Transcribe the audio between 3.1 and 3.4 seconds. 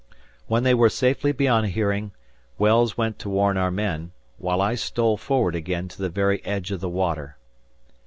to